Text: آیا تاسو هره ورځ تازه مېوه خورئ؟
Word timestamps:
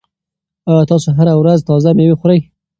آیا 0.69 0.83
تاسو 0.91 1.07
هره 1.17 1.33
ورځ 1.41 1.59
تازه 1.69 1.89
مېوه 1.97 2.15
خورئ؟ 2.19 2.39